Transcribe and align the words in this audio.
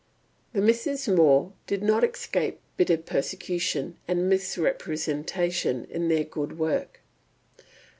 The 0.53 0.61
Misses 0.61 1.07
More 1.07 1.53
did 1.67 1.83
not 1.83 2.03
escape 2.03 2.59
bitter 2.75 2.97
persecution 2.97 3.97
and 4.07 4.27
misrepresentation 4.27 5.85
in 5.91 6.07
their 6.07 6.23
good 6.23 6.57
work. 6.57 7.01